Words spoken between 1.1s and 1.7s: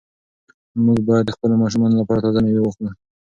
د خپلو